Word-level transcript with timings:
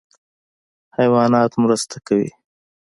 حیوانات 0.97 1.51
مرسته 1.63 1.97
کوي. 2.07 2.29